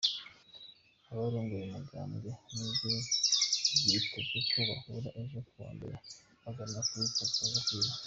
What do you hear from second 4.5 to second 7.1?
bahura ejo kuwa mbere baganire kuri